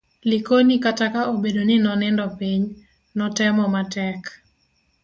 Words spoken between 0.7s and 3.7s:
kata ka obedo ni nonindo piny, notemo